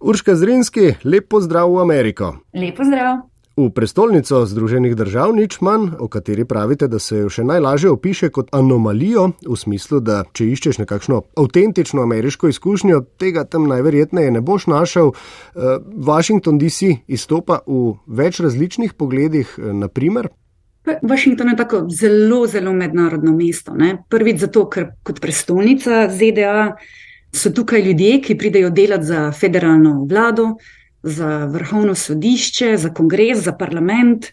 Urška 0.00 0.34
Zrinski, 0.36 0.92
lep 1.04 1.28
pozdrav 1.28 1.72
v 1.72 1.80
Ameriko. 1.80 2.36
Lep 2.54 2.76
pozdrav. 2.76 3.24
V 3.56 3.70
prestolnico 3.72 4.42
Združenih 4.44 4.92
držav 4.92 5.32
nič 5.32 5.62
manj, 5.64 5.94
o 5.98 6.08
kateri 6.12 6.44
pravite, 6.44 6.84
da 6.92 6.98
se 7.00 7.22
jo 7.22 7.30
še 7.32 7.40
najlažje 7.48 7.88
opiše 7.88 8.28
kot 8.28 8.52
anomalijo, 8.52 9.30
v 9.48 9.56
smislu, 9.56 10.02
da 10.04 10.26
če 10.36 10.50
iščeš 10.52 10.82
nekakšno 10.82 11.22
avtentično 11.40 12.04
ameriško 12.04 12.52
izkušnjo, 12.52 13.00
tega 13.16 13.46
tam 13.48 13.64
najverjetneje 13.72 14.34
ne 14.36 14.44
boš 14.44 14.66
našel. 14.68 15.14
Eh, 15.14 15.80
Washington 15.96 16.60
DC 16.60 16.92
izstopa 17.08 17.62
v 17.64 17.96
več 18.06 18.42
različnih 18.44 18.92
pogledih, 18.92 19.56
eh, 19.56 19.72
naprimer. 19.72 20.28
Washington 21.02 21.48
je 21.48 21.56
tako 21.56 21.86
zelo, 21.88 22.44
zelo 22.46 22.76
mednarodno 22.76 23.32
mesto. 23.32 23.72
Ne? 23.74 24.04
Prvič 24.08 24.44
zato, 24.44 24.68
ker 24.68 24.92
kot 25.02 25.24
prestolnica 25.24 26.04
ZDA 26.12 26.76
so 27.36 27.52
tukaj 27.52 27.84
ljudje, 27.84 28.20
ki 28.24 28.38
pridejo 28.38 28.70
delati 28.70 29.04
za 29.04 29.30
federalno 29.32 30.06
vlado 30.08 30.54
za 31.06 31.44
vrhovno 31.44 31.94
sodišče, 31.94 32.76
za 32.76 32.90
kongres, 32.90 33.44
za 33.44 33.52
parlament. 33.52 34.26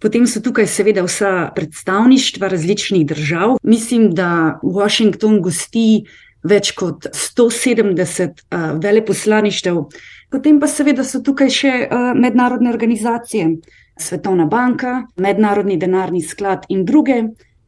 Potem 0.00 0.26
so 0.26 0.40
tukaj 0.40 0.66
seveda 0.66 1.04
vsa 1.04 1.50
predstavništva 1.54 2.48
različnih 2.48 3.06
držav. 3.06 3.56
Mislim, 3.62 4.10
da 4.14 4.58
Washington 4.62 5.40
gosti 5.42 6.04
več 6.44 6.72
kot 6.76 7.08
170 7.12 8.28
uh, 8.28 8.78
veleposlaništev. 8.82 9.82
Potem 10.30 10.60
pa 10.60 10.68
seveda 10.68 11.04
so 11.04 11.20
tukaj 11.24 11.52
še 11.52 11.74
uh, 11.84 12.12
mednarodne 12.16 12.70
organizacije, 12.72 13.56
Svetovna 13.96 14.44
banka, 14.44 15.06
Mednarodni 15.16 15.78
denarni 15.80 16.20
sklad 16.22 16.66
in 16.68 16.84
druge. 16.84 17.22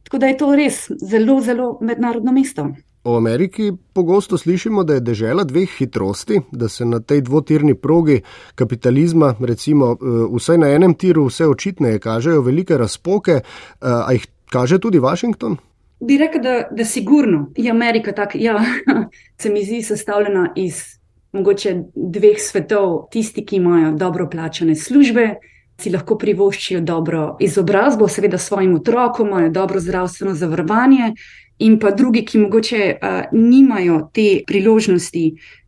Tako 0.05 0.17
da 0.21 0.29
je 0.29 0.37
to 0.37 0.53
res 0.55 0.83
zelo, 1.01 1.39
zelo 1.41 1.71
mednarodno 1.81 2.31
mesto. 2.33 2.69
O 3.09 3.17
Ameriki 3.17 3.71
pogosto 3.93 4.37
slišimo, 4.37 4.83
da 4.83 4.93
je 4.93 4.99
država 4.99 5.43
dveh 5.43 5.69
hitrosti, 5.77 6.41
da 6.51 6.67
se 6.69 6.85
na 6.85 6.99
tej 6.99 7.21
dvotirni 7.21 7.73
progi 7.75 8.21
kapitalizma, 8.55 9.33
recimo 9.39 9.91
eh, 9.91 9.95
vsaj 10.35 10.57
na 10.57 10.69
enem 10.69 10.93
tiru, 10.93 11.25
vse 11.25 11.47
očitneje 11.47 11.99
kažejo 11.99 12.41
velike 12.41 12.77
razpoke. 12.77 13.31
Eh, 13.31 13.41
a 13.81 14.13
jih 14.13 14.27
kaže 14.51 14.79
tudi 14.79 14.99
Washington? 14.99 15.57
Bi 15.99 16.17
rekel, 16.17 16.41
da, 16.41 16.67
da 16.71 16.85
sigurno 16.85 17.49
je 17.57 17.71
Amerika 17.71 18.11
tako, 18.11 18.37
ja, 18.37 18.61
se 19.41 19.49
mi 19.49 19.65
zdi 19.65 19.81
sestavljena 19.81 20.53
iz 20.55 20.83
mogoče 21.31 21.75
dveh 21.95 22.37
svetov, 22.37 23.07
tisti, 23.11 23.45
ki 23.45 23.55
imajo 23.55 23.91
dobro 23.91 24.29
plačane 24.29 24.75
službe. 24.75 25.35
Si 25.79 25.89
lahko 25.89 26.17
privoščijo 26.19 26.81
dobro 26.83 27.37
izobrazbo, 27.39 28.07
seveda 28.07 28.37
svojim 28.37 28.73
otrokom, 28.75 29.27
imajo 29.27 29.49
dobro 29.49 29.79
zdravstveno 29.79 30.33
zavarovanje, 30.35 31.13
in 31.59 31.77
pa 31.79 31.91
drugi, 31.91 32.23
ki 32.25 32.37
mogoče 32.37 32.81
uh, 32.95 33.21
nimajo 33.31 34.09
te 34.13 34.41
priložnosti. 34.47 35.23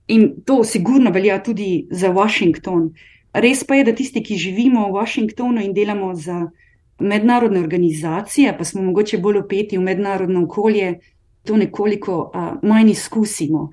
In 0.08 0.30
to 0.46 0.64
sigurno 0.64 1.12
velja 1.12 1.40
tudi 1.44 1.88
za 1.92 2.12
Washington. 2.12 2.92
Res 3.34 3.64
pa 3.64 3.76
je, 3.76 3.84
da 3.88 3.96
tisti, 3.96 4.24
ki 4.24 4.38
živimo 4.38 4.88
v 4.88 4.96
Washingtonu 5.00 5.64
in 5.64 5.74
delamo 5.74 6.14
za 6.16 6.50
mednarodne 7.00 7.60
organizacije, 7.60 8.56
pa 8.58 8.64
smo 8.64 8.82
mogoče 8.82 9.18
bolj 9.18 9.40
upeti 9.40 9.78
v 9.78 9.82
mednarodno 9.82 10.44
okolje, 10.44 11.00
to 11.44 11.58
nekoliko 11.58 12.18
uh, 12.22 12.54
manj 12.62 12.92
izkusimo. 12.92 13.70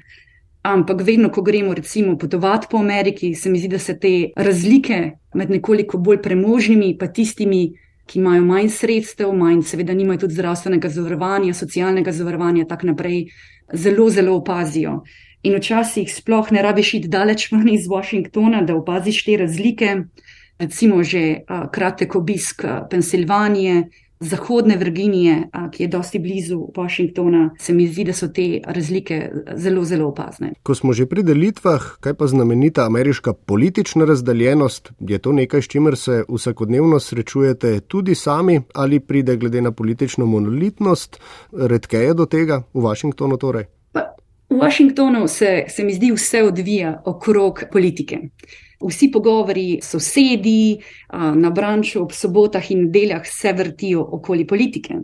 Ampak 0.69 1.01
vedno, 1.01 1.31
ko 1.33 1.43
gremo 1.43 1.75
recimo 1.75 2.19
potovati 2.19 2.67
po 2.71 2.79
Ameriki, 2.79 3.35
se 3.35 3.51
mi 3.51 3.59
zdi, 3.59 3.69
da 3.69 3.79
se 3.79 3.99
te 3.99 4.31
razlike 4.37 4.99
med 5.35 5.51
nekoliko 5.51 5.99
bolj 5.99 6.19
premožnimi 6.23 6.91
in 6.91 7.13
tistimi, 7.15 7.63
ki 8.09 8.19
imajo 8.19 8.45
manj 8.45 8.69
sredstev, 8.73 9.33
manj, 9.37 9.63
seveda, 9.69 9.95
nimajo 9.95 10.27
tudi 10.27 10.37
zdravstvenega 10.37 10.89
zavarovanja, 10.89 11.55
socialnega 11.55 12.13
zavarovanja, 12.13 12.67
tako 12.69 12.91
naprej, 12.93 13.25
zelo, 13.73 14.11
zelo 14.11 14.37
opazijo. 14.37 15.03
In 15.43 15.57
včasih 15.57 16.09
sploh 16.13 16.53
ne 16.53 16.63
rabiš 16.63 16.95
iti 16.99 17.09
daleč 17.09 17.49
ven 17.53 17.69
iz 17.73 17.89
Washingtona, 17.89 18.61
da 18.67 18.77
opaziš 18.77 19.23
te 19.25 19.37
razlike. 19.41 19.95
Recimo, 20.59 21.03
že 21.03 21.23
uh, 21.39 21.69
kratek 21.73 22.17
obisk 22.19 22.65
Pensilvanije, 22.91 23.85
zahodne 24.21 24.77
Virginije, 24.77 25.49
ki 25.73 25.83
je 25.83 25.89
dosti 25.89 26.19
blizu 26.19 26.69
Washingtona, 26.77 27.51
se 27.59 27.73
mi 27.73 27.87
zdi, 27.87 28.05
da 28.05 28.12
so 28.12 28.29
te 28.29 28.61
razlike 28.67 29.31
zelo, 29.55 29.84
zelo 29.84 30.09
opazne. 30.09 30.53
Ko 30.62 30.75
smo 30.75 30.93
že 30.93 31.06
pri 31.06 31.23
delitvah, 31.23 31.83
kaj 32.01 32.15
pa 32.15 32.27
znamenita 32.27 32.87
ameriška 32.87 33.33
politična 33.33 34.05
razdeljenost, 34.05 34.93
je 35.01 35.19
to 35.19 35.33
nekaj, 35.33 35.62
s 35.62 35.69
čimer 35.69 35.97
se 35.97 36.25
vsakodnevno 36.28 37.01
srečujete 37.01 37.81
tudi 37.81 38.15
sami 38.15 38.61
ali 38.75 39.01
pride 39.01 39.37
glede 39.37 39.62
na 39.62 39.73
politično 39.73 40.27
monolitnost, 40.27 41.21
redkeje 41.53 42.15
do 42.15 42.27
tega 42.27 42.62
v 42.75 42.81
Washingtonu 42.81 43.37
torej? 43.37 43.65
V 44.51 44.57
Washingtonu 44.57 45.28
se, 45.28 45.65
se 45.69 45.84
mi 45.84 45.95
zdi 45.95 46.12
vse 46.12 46.43
odvija 46.43 47.03
okrog 47.05 47.62
politike. 47.73 48.19
Vsi 48.81 49.11
pogovori, 49.12 49.81
sosedi 49.83 50.78
na 51.34 51.50
branču 51.50 52.03
ob 52.03 52.12
sobotah 52.12 52.71
in 52.71 52.87
nedeljah 52.87 53.27
se 53.27 53.53
vrtijo 53.53 54.05
okoli 54.12 54.47
politike. 54.47 54.94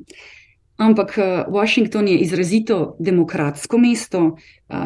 Ampak 0.77 1.19
Washington 1.49 2.09
je 2.09 2.19
izrazito 2.19 2.97
demokratsko 2.99 3.79
mesto. 3.79 4.37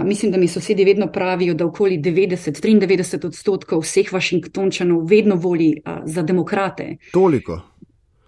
Mislim, 0.04 0.32
da 0.32 0.38
mi 0.38 0.48
sosedi 0.48 0.84
vedno 0.84 1.06
pravijo, 1.12 1.54
da 1.54 1.66
okoli 1.66 1.98
90-93 1.98 3.26
odstotkov 3.26 3.80
vseh 3.80 4.12
Washingtončanov 4.12 5.08
vedno 5.08 5.36
voli 5.36 5.74
za 6.04 6.22
demokrate. 6.22 6.96
Toliko. 7.12 7.60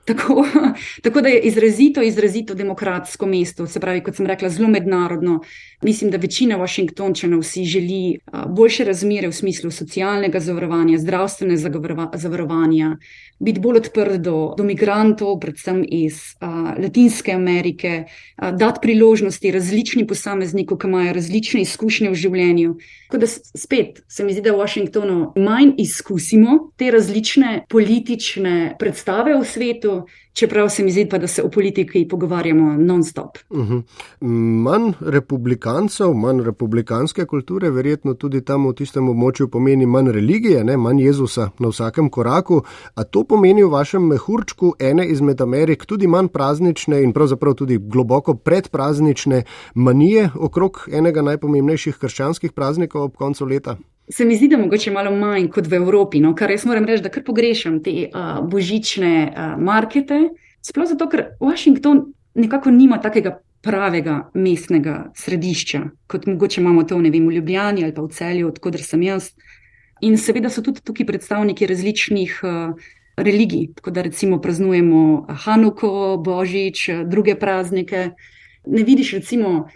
Tako, 0.04 0.46
tako 1.04 1.20
da 1.20 1.28
je 1.28 1.40
izrazito, 1.40 2.02
izrazito 2.02 2.54
demokratsko 2.54 3.26
mesto, 3.26 3.66
se 3.66 3.80
pravi, 3.80 4.02
kot 4.02 4.16
sem 4.16 4.26
rekla, 4.26 4.48
zelo 4.48 4.68
mednarodno. 4.68 5.40
Mislim, 5.82 6.10
da 6.10 6.16
večina 6.16 6.58
Washingtončanov 6.58 7.42
si 7.42 7.64
želi 7.64 8.18
boljše 8.48 8.84
razmere 8.84 9.28
v 9.28 9.32
smislu 9.32 9.70
socialnega 9.70 10.40
zavarovanja, 10.40 10.98
zdravstvenega 10.98 12.10
zavarovanja, 12.14 12.96
biti 13.38 13.60
bolj 13.60 13.76
odprt 13.76 14.20
do, 14.20 14.54
do 14.58 14.64
migrantov, 14.64 15.38
predvsem 15.40 15.80
iz 15.88 16.20
uh, 16.40 16.76
Latinske 16.82 17.32
Amerike, 17.32 18.04
uh, 18.04 18.50
dati 18.52 18.78
priložnosti 18.82 19.50
različnim 19.50 20.06
posameznikom, 20.06 20.78
ki 20.78 20.86
imajo 20.86 21.14
različne 21.16 21.62
izkušnje 21.64 22.10
v 22.10 22.14
življenju. 22.14 22.76
Tako 23.08 23.24
da 23.24 23.26
spet 23.64 24.02
se 24.08 24.24
mi 24.24 24.36
zdi, 24.36 24.44
da 24.44 24.52
v 24.52 24.60
Washingtonu 24.60 25.32
manj 25.36 25.72
izkusimo 25.78 26.58
te 26.76 26.90
različne 26.90 27.64
politične 27.68 28.76
predstave 28.78 29.38
v 29.40 29.48
svetu, 29.48 30.02
čeprav 30.32 30.68
se 30.68 30.84
mi 30.84 30.92
zdi 30.92 31.08
pa, 31.08 31.18
da 31.18 31.26
se 31.26 31.42
o 31.42 31.50
politiki 31.50 32.08
pogovarjamo 32.08 32.76
non-stop. 32.78 33.38
Uh 33.50 33.58
mhm. 33.58 33.72
-huh. 33.72 33.82
Manj 34.62 34.92
republikancev, 35.00 36.14
manj 36.14 36.42
republikanske 36.44 37.24
kulture, 37.24 37.70
verjetno 37.70 38.14
tudi 38.14 38.44
tam 38.44 38.68
v 38.68 38.74
tistem 38.74 39.08
območju 39.08 39.48
pomeni 39.48 39.86
manj 39.86 40.12
religije, 40.12 40.64
ne? 40.64 40.76
manj 40.76 41.02
Jezusa 41.02 41.50
na 41.58 41.68
vsakem 41.68 42.08
koraku. 42.10 42.62
A 42.94 43.04
to 43.04 43.24
pomeni 43.24 43.64
v 43.64 43.70
vašem 43.70 44.06
mehurčku 44.06 44.74
ene 44.78 45.06
izmed 45.06 45.40
Amerik 45.40 45.86
tudi 45.86 46.06
manj 46.06 46.28
praznične 46.28 47.02
in 47.02 47.12
pravzaprav 47.12 47.54
tudi 47.54 47.78
globoko 47.78 48.34
predpraznične 48.34 49.42
manije 49.74 50.30
okrog 50.34 50.88
enega 50.92 51.22
najpomembnejših 51.22 51.98
krščanskih 51.98 52.52
praznikov 52.52 53.02
ob 53.02 53.16
koncu 53.16 53.44
leta? 53.44 53.76
Se 54.10 54.24
mi 54.24 54.36
zdi, 54.36 54.48
da 54.48 54.58
mogoče 54.58 54.90
malo 54.90 55.12
manj 55.14 55.48
kot 55.54 55.68
v 55.70 55.78
Evropi, 55.78 56.18
no, 56.20 56.32
kar 56.34 56.50
jaz 56.50 56.64
moram 56.66 56.86
reči, 56.88 57.04
da 57.04 57.12
kar 57.14 57.22
pogrešam 57.22 57.78
te 57.84 57.92
uh, 58.08 58.40
božične 58.42 59.12
uh, 59.28 59.52
markete. 59.62 60.18
Sploh 60.66 60.88
zato, 60.90 61.06
ker 61.08 61.36
Washington 61.40 62.08
nekako 62.34 62.72
nima 62.74 62.98
takega 63.00 63.36
pravega 63.62 64.30
mestnega 64.34 65.12
središča, 65.14 65.82
kot 66.10 66.26
mogoče 66.26 66.60
imamo 66.60 66.82
to 66.88 66.98
vem, 66.98 67.28
v 67.28 67.36
Ljubljani 67.36 67.84
ali 67.84 67.94
pa 67.94 68.02
v 68.02 68.10
celju, 68.16 68.48
odkudar 68.48 68.82
sem 68.82 69.02
jaz. 69.02 69.30
In 70.00 70.16
seveda 70.16 70.50
so 70.50 70.62
tudi 70.64 70.80
tukaj 70.82 71.06
predstavniki 71.06 71.68
različnih 71.70 72.40
uh, 72.42 72.74
religij, 73.16 73.68
tako 73.76 73.90
da 73.90 74.02
recimo 74.02 74.40
praznujemo 74.40 75.26
Hanuko, 75.44 76.16
Božič, 76.24 76.88
druge 77.06 77.36
praznike. 77.38 78.10
Ne 78.66 78.82
vidiš 78.84 79.12
recimo 79.20 79.68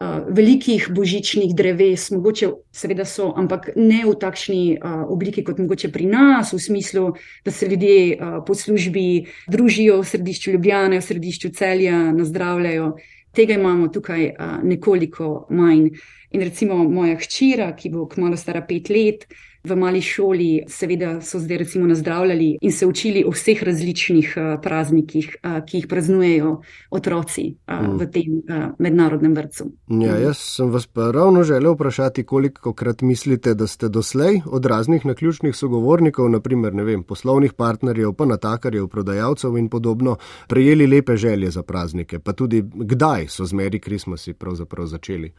uh, 0.00 0.26
velikih 0.28 0.88
božičnih 0.90 1.54
dreves, 1.56 2.08
mogoče 2.10 2.50
seveda 2.72 3.04
so, 3.04 3.30
ampak 3.36 3.70
ne 3.76 4.02
v 4.06 4.14
takšni 4.20 4.62
uh, 4.76 5.04
obliki 5.12 5.44
kot 5.44 5.60
mogoče 5.60 5.92
pri 5.92 6.08
nas, 6.10 6.52
v 6.52 6.58
smislu, 6.58 7.12
da 7.44 7.52
se 7.52 7.68
ljudje 7.68 8.16
uh, 8.16 8.40
po 8.46 8.54
službi 8.54 9.26
družijo 9.48 10.00
v 10.00 10.08
središču 10.12 10.56
Ljubljane, 10.56 10.98
v 10.98 11.06
središču 11.06 11.52
celja, 11.54 12.00
nazdravljajo. 12.12 12.94
Tega 13.36 13.54
imamo 13.54 13.88
tukaj 13.88 14.26
uh, 14.32 14.56
nekoliko 14.62 15.46
manj. 15.50 15.92
In 16.30 16.42
recimo 16.46 16.76
moja 16.86 17.16
hčera, 17.18 17.72
ki 17.76 17.90
bo 17.90 18.08
kmalo 18.08 18.36
stara 18.38 18.62
pet 18.66 18.90
let, 18.90 19.26
uh, 19.26 19.49
v 19.64 19.76
mali 19.76 20.00
šoli, 20.02 20.64
seveda 20.68 21.20
so 21.20 21.38
zdaj 21.38 21.58
recimo 21.58 21.86
nazdravljali 21.86 22.58
in 22.60 22.72
se 22.72 22.86
učili 22.86 23.24
o 23.26 23.30
vseh 23.30 23.62
različnih 23.62 24.34
uh, 24.36 24.60
praznikih, 24.62 25.36
uh, 25.42 25.58
ki 25.66 25.76
jih 25.76 25.86
praznujejo 25.86 26.60
otroci 26.90 27.44
uh, 27.68 27.74
mm. 27.74 27.98
v 27.98 28.06
tem 28.10 28.38
uh, 28.38 28.64
mednarodnem 28.78 29.34
vrtu. 29.34 29.68
Ja, 30.00 30.16
jaz 30.16 30.38
sem 30.38 30.70
vas 30.70 30.86
pa 30.86 31.10
ravno 31.10 31.42
želel 31.44 31.74
vprašati, 31.74 32.24
koliko 32.24 32.72
krat 32.72 33.02
mislite, 33.02 33.54
da 33.54 33.66
ste 33.66 33.88
doslej 33.88 34.40
od 34.46 34.66
raznih 34.66 35.06
naključnih 35.06 35.56
sogovornikov, 35.56 36.30
naprimer 36.30 36.74
vem, 36.74 37.02
poslovnih 37.02 37.52
partnerjev, 37.52 38.12
pa 38.12 38.24
natakarjev, 38.24 38.88
prodajalcev 38.88 39.58
in 39.58 39.68
podobno, 39.68 40.16
prejeli 40.48 40.86
lepe 40.86 41.16
želje 41.16 41.50
za 41.50 41.62
praznike, 41.62 42.18
pa 42.18 42.32
tudi 42.32 42.62
kdaj 42.64 43.28
so 43.28 43.44
z 43.44 43.52
Merry 43.52 43.80
Christmasi 43.84 44.32
pravzaprav 44.32 44.86
začeli. 44.86 45.32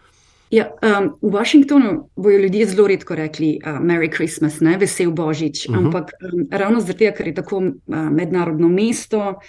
Ja, 0.52 0.68
um, 0.84 1.16
v 1.22 1.32
Washingtonu 1.32 2.10
bojo 2.16 2.40
ljudje 2.40 2.66
zelo 2.66 2.88
redko 2.88 3.16
rekli 3.16 3.60
uh, 3.66 3.80
Merry 3.80 4.16
Christmas, 4.16 4.60
ne, 4.60 4.78
vesel 4.78 5.12
Božič, 5.12 5.70
uh 5.70 5.76
mhm. 5.76 5.80
-huh. 5.80 5.86
ampak 5.86 6.12
um, 6.34 6.48
ravno 6.52 6.82
tega, 6.82 7.12
ker 7.12 7.28
je 7.28 7.34
tako 7.34 7.58
uh, 7.58 8.12
mednarodno 8.12 8.70
mesto 8.70 9.40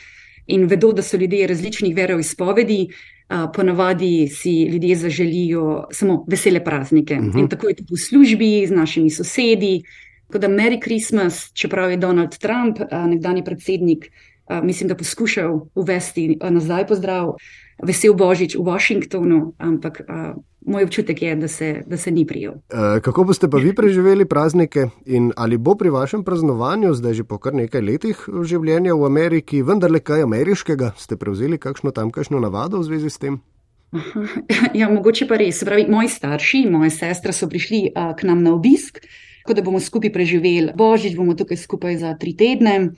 in 0.47 0.67
vedo, 0.67 0.93
da 0.93 1.03
so 1.03 1.17
ljudje 1.17 1.47
različnih 1.47 1.97
verov 1.97 2.21
izpovedi, 2.21 2.87
uh, 2.89 3.51
ponavadi 3.55 4.29
si 4.29 4.63
ljudje 4.63 4.97
zaželijo 4.97 5.85
samo 5.91 6.25
vesele 6.29 6.65
praznike. 6.65 7.15
Uh 7.15 7.21
mhm. 7.21 7.31
-huh. 7.31 7.41
In 7.41 7.49
tako 7.49 7.69
je 7.69 7.75
tudi 7.75 7.95
v 7.95 7.99
službi 7.99 8.67
z 8.67 8.71
našimi 8.71 9.11
sosedi. 9.11 9.83
Tako 10.27 10.39
da 10.39 10.49
Merry 10.49 10.83
Christmas, 10.83 11.53
čeprav 11.53 11.91
je 11.91 11.97
Donald 11.97 12.39
Trump, 12.39 12.81
uh, 12.81 13.07
nekdani 13.07 13.45
predsednik, 13.45 14.13
uh, 14.51 14.65
mislim, 14.65 14.89
da 14.89 14.95
poskušal 14.95 15.67
uvesti 15.75 16.39
uh, 16.43 16.51
nazaj 16.51 16.87
pozdrav 16.87 17.35
vesel 17.83 18.15
božič 18.15 18.55
v 18.55 18.61
Washingtonu, 18.61 19.55
ampak 19.59 20.01
uh, 20.01 20.43
moj 20.67 20.85
občutek 20.85 21.23
je, 21.23 21.37
da 21.37 21.49
se, 21.49 21.83
da 21.87 21.97
se 21.97 22.11
ni 22.11 22.27
prijel. 22.27 22.53
Uh, 22.53 23.03
kako 23.03 23.25
boste 23.25 23.51
pa 23.51 23.57
vi 23.57 23.75
preživeli 23.75 24.25
praznike 24.25 24.87
in 25.07 25.33
ali 25.37 25.59
bo 25.59 25.75
pri 25.75 25.91
vašem 25.91 26.25
praznovanju, 26.25 26.95
zdaj 26.95 27.15
že 27.15 27.25
po 27.25 27.39
kar 27.39 27.55
nekaj 27.55 27.81
letih 27.81 28.29
življenja 28.43 28.95
v 28.95 29.07
Ameriki, 29.07 29.63
vendarle 29.63 30.01
kaj 30.01 30.23
ameriškega, 30.23 30.93
ste 30.97 31.17
prevzeli 31.17 31.59
kakšno 31.59 31.91
tamkajšno 31.91 32.41
navado 32.41 32.79
v 32.79 32.85
zvezi 32.85 33.11
s 33.11 33.19
tem? 33.19 33.41
Ja, 34.79 34.89
mogoče 34.89 35.27
pa 35.29 35.37
res. 35.37 35.61
Pravi, 35.65 35.87
moji 35.91 36.09
starši, 36.09 36.65
moja 36.71 36.91
sestra 36.91 37.33
so 37.33 37.49
prišli 37.49 37.91
uh, 37.91 38.15
k 38.17 38.29
nam 38.29 38.43
na 38.43 38.55
obisk, 38.55 39.03
tako 39.43 39.59
da 39.59 39.65
bomo 39.67 39.81
skupaj 39.81 40.13
preživeli 40.13 40.73
božič, 40.77 41.17
bomo 41.17 41.35
tukaj 41.37 41.61
skupaj 41.61 41.99
za 42.01 42.15
tri 42.19 42.37
tedne. 42.37 42.95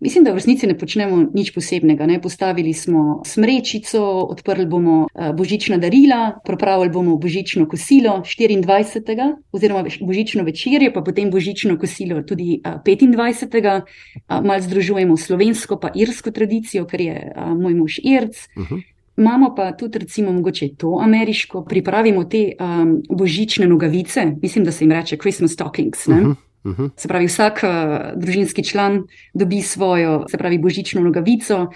Mislim, 0.00 0.24
da 0.24 0.32
v 0.32 0.40
resnici 0.40 0.66
ne 0.66 0.78
počnemo 0.78 1.26
nič 1.34 1.52
posebnega. 1.52 2.06
Ne? 2.08 2.20
Postavili 2.20 2.72
smo 2.72 3.20
smrečico, 3.26 4.00
odprli 4.32 4.64
bomo 4.66 5.08
eh, 5.12 5.32
božična 5.36 5.76
darila, 5.76 6.40
pripravili 6.44 6.88
bomo 6.88 7.16
božično 7.16 7.68
kosilo 7.68 8.22
24. 8.24 9.36
oziroma 9.52 9.84
božično 10.00 10.44
večerjo, 10.44 10.92
pa 10.94 11.02
potem 11.02 11.30
božično 11.30 11.76
kosilo 11.78 12.22
tudi 12.22 12.62
25. 12.64 13.82
Eh, 14.28 14.40
Mal 14.40 14.60
združujemo 14.60 15.16
slovensko 15.16 15.76
pa 15.76 15.92
irsko 15.94 16.30
tradicijo, 16.30 16.86
ker 16.86 17.00
je 17.00 17.16
eh, 17.20 17.54
moj 17.54 17.74
mož 17.74 18.00
irc. 18.02 18.48
Uh 18.56 18.62
mhm. 18.62 18.74
-huh. 18.74 18.82
Imamo 19.16 19.54
pa 19.54 19.72
tudi, 19.76 19.98
recimo, 19.98 20.32
mogoče 20.32 20.68
to 20.78 20.98
ameriško, 21.02 21.64
pripravimo 21.64 22.24
te 22.24 22.52
um, 22.60 23.02
božične 23.10 23.66
nogavice, 23.66 24.32
mislim, 24.42 24.64
da 24.64 24.72
se 24.72 24.84
jim 24.84 24.92
reče 24.92 25.16
Christmas 25.16 25.52
stockings. 25.52 26.06
Uh 26.06 26.14
-huh. 26.14 26.34
Uh 26.64 26.76
-huh. 26.76 26.90
Se 26.96 27.08
pravi, 27.08 27.26
vsak 27.26 27.60
uh, 27.62 28.20
družinski 28.20 28.64
član 28.64 29.02
dobi 29.34 29.62
svojo, 29.62 30.24
se 30.28 30.38
pravi, 30.38 30.58
božično 30.58 31.00
nogavico 31.00 31.66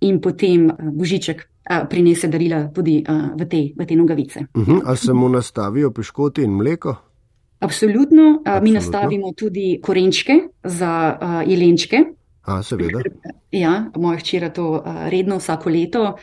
in 0.00 0.20
potem 0.20 0.66
uh, 0.66 0.76
božiček 0.92 1.48
uh, 1.70 1.88
prinese 1.88 2.28
darila 2.28 2.68
tudi 2.74 3.04
uh, 3.08 3.38
v, 3.40 3.48
te, 3.48 3.72
v 3.78 3.86
te 3.86 3.96
nogavice. 3.96 4.40
Uh 4.54 4.66
-huh. 4.68 4.82
Ali 4.84 4.96
se 4.96 5.12
mu 5.12 5.28
nastavijo 5.28 5.90
piškoti 5.90 6.42
in 6.42 6.50
mleko? 6.50 6.96
Absolutno. 7.58 8.22
Uh, 8.22 8.36
Absolutno. 8.44 8.60
Mi 8.62 8.70
nastavimo 8.70 9.32
tudi 9.32 9.80
korenčke 9.82 10.32
za 10.64 11.18
uh, 11.22 11.50
jelenčke. 11.50 12.04
A, 12.42 12.62
seveda. 12.62 12.98
Ja, 13.52 13.90
moja 13.96 14.18
hčera 14.18 14.50
to 14.50 14.70
uh, 14.70 15.08
redno 15.08 15.36
vsako 15.36 15.70
leto. 15.70 16.16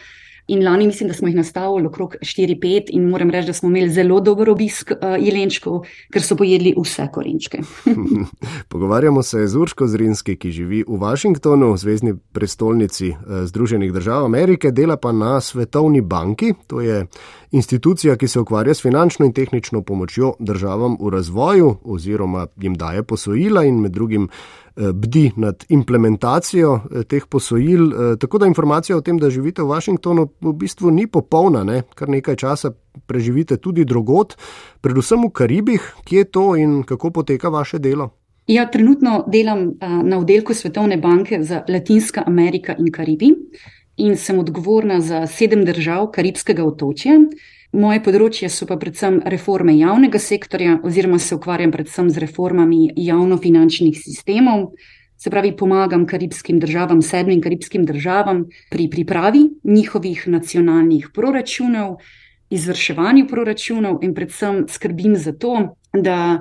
In 0.49 0.63
lani 0.65 0.87
mislim, 0.87 1.07
da 1.07 1.13
smo 1.13 1.27
jih 1.27 1.35
nastavili 1.35 1.87
okrog 1.87 2.15
4-5, 2.21 2.89
in 2.89 3.09
moram 3.09 3.29
reči, 3.29 3.47
da 3.47 3.53
smo 3.53 3.69
imeli 3.69 3.89
zelo 3.89 4.19
dober 4.19 4.49
obisk 4.49 4.91
uh, 4.91 4.97
jelenčkov, 5.19 5.83
ker 6.13 6.25
so 6.25 6.35
pojedli 6.35 6.73
vse 6.77 7.05
korenčke. 7.13 7.61
Pogovarjamo 8.71 9.23
se 9.23 9.47
z 9.47 9.57
Urško 9.57 9.87
Zrinski, 9.87 10.35
ki 10.35 10.51
živi 10.51 10.83
v 10.87 10.97
Washingtonu, 10.97 11.75
zvezdni 11.77 12.15
prestolnici 12.33 13.09
uh, 13.09 13.43
Združenih 13.45 13.93
držav 13.93 14.25
Amerike, 14.25 14.71
dela 14.71 14.97
pa 14.97 15.11
na 15.11 15.41
Svetovni 15.41 16.01
banki. 16.01 16.53
To 16.67 16.81
je 16.81 17.05
institucija, 17.51 18.15
ki 18.15 18.27
se 18.27 18.39
ukvarja 18.39 18.73
s 18.73 18.81
finančno 18.81 19.25
in 19.25 19.33
tehnično 19.33 19.81
pomočjo 19.81 20.33
državam 20.39 20.97
v 20.99 21.09
razvoju, 21.09 21.75
oziroma 21.83 22.47
jim 22.61 22.75
daje 22.75 23.03
posojila 23.03 23.63
in 23.65 23.81
med 23.81 23.91
drugim 23.91 24.29
Eh, 24.79 24.93
bdi 24.93 25.31
nad 25.35 25.65
implementacijo 25.69 26.75
eh, 26.75 27.03
teh 27.03 27.25
posojil. 27.29 27.93
Eh, 27.93 28.15
tako 28.19 28.37
da 28.37 28.45
informacija 28.45 28.97
o 28.97 29.01
tem, 29.01 29.17
da 29.17 29.29
živite 29.29 29.61
v 29.61 29.65
Washingtonu, 29.65 30.27
v 30.41 30.53
bistvu 30.53 30.91
ni 30.91 31.07
popolna, 31.07 31.63
ne? 31.63 31.81
kar 31.95 32.09
nekaj 32.09 32.35
časa 32.35 32.71
preživite 33.05 33.57
tudi 33.57 33.85
drugot, 33.85 34.37
predvsem 34.81 35.25
v 35.25 35.31
Karibih, 35.31 35.89
kje 36.05 36.17
je 36.17 36.31
to 36.31 36.55
in 36.55 36.83
kako 36.83 37.11
poteka 37.11 37.49
vaše 37.49 37.79
delo. 37.79 38.09
Ja, 38.47 38.69
trenutno 38.71 39.25
delam 39.27 39.73
na 40.03 40.17
oddelku 40.17 40.53
Svetovne 40.53 40.97
banke 40.97 41.43
za 41.43 41.63
Latinska 41.67 42.23
Amerika 42.25 42.75
in 42.79 42.91
Karibi 42.91 43.35
in 43.99 44.17
sem 44.17 44.39
odgovorna 44.39 45.01
za 45.01 45.27
sedem 45.27 45.65
držav 45.67 46.07
Karibskega 46.15 46.63
otočja. 46.63 47.19
Moje 47.71 48.01
področje 48.01 48.47
so 48.49 48.65
pa 48.65 48.79
predvsem 48.81 49.19
reforme 49.29 49.75
javnega 49.77 50.17
sektorja, 50.17 50.79
oziroma 50.83 51.19
se 51.19 51.35
ukvarjam 51.35 51.69
predvsem 51.75 52.07
z 52.09 52.23
reformami 52.23 52.87
javno-finančnih 52.97 53.99
sistemov. 53.99 54.71
Se 55.19 55.29
pravi, 55.29 55.51
pomagam 55.53 56.07
karibskim 56.07 56.61
državam, 56.63 57.03
sedmim 57.03 57.43
karibskim 57.43 57.83
državam 57.85 58.45
pri 58.71 58.87
pripravi 58.89 59.43
njihovih 59.67 60.23
nacionalnih 60.31 61.11
proračunov, 61.13 61.99
izvrševanju 62.49 63.27
proračunov 63.27 63.99
in 64.01 64.15
predvsem 64.15 64.63
skrbim 64.71 65.13
za 65.19 65.35
to, 65.35 65.75
da 65.93 66.39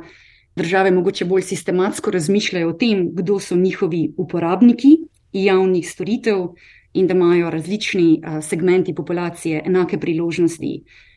države 0.57 0.95
mogoče 0.95 1.27
bolj 1.29 1.43
sistematsko 1.51 2.11
razmišljajo 2.15 2.71
o 2.71 2.79
tem, 2.79 3.09
kdo 3.13 3.39
so 3.43 3.57
njihovi 3.57 4.15
uporabniki 4.17 4.97
javnih 5.33 5.91
storitev 5.91 6.55
in 6.99 7.07
da 7.07 7.15
imajo 7.15 7.51
različni 7.51 8.23
segmenti 8.43 8.95
populacije 8.95 9.63
enake 9.67 9.99
priložnosti 9.99 10.73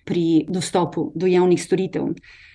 pri 0.05 0.45
dostopu 0.49 1.11
do 1.15 1.27
javnih 1.27 1.61
storitev. 1.63 2.03
Uh, 2.03 2.13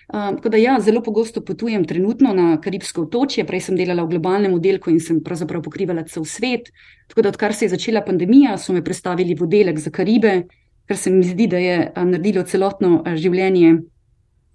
tako 0.08 0.48
da, 0.48 0.56
ja, 0.56 0.76
zelo 0.80 1.02
pogosto 1.02 1.40
potujem 1.40 1.84
trenutno 1.84 2.32
na 2.34 2.60
Karibsko 2.60 3.02
otočje, 3.02 3.42
prej 3.46 3.64
sem 3.66 3.76
delala 3.76 4.04
v 4.04 4.12
globalnem 4.14 4.54
oddelku 4.54 4.90
in 4.90 5.00
sem 5.02 5.18
pravzaprav 5.18 5.64
pokrivala 5.66 6.04
cel 6.06 6.24
svet. 6.24 6.70
Tako 7.10 7.22
da, 7.26 7.32
odkar 7.34 7.54
se 7.54 7.64
je 7.64 7.72
začela 7.74 8.04
pandemija, 8.06 8.54
so 8.58 8.72
me 8.72 8.84
predstavili 8.84 9.34
v 9.34 9.42
oddelek 9.42 9.80
za 9.82 9.90
Karibe, 9.90 10.44
kar 10.86 10.96
se 10.96 11.10
mi 11.10 11.26
zdi, 11.26 11.48
da 11.50 11.58
je 11.58 11.78
naredilo 11.96 12.44
celotno 12.46 13.02
življenje 13.16 13.72